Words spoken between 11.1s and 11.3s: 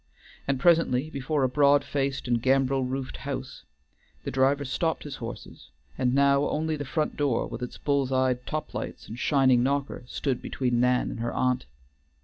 and